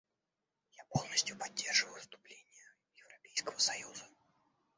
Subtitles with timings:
[0.73, 4.03] Я полностью поддерживаю выступление Европейского союза.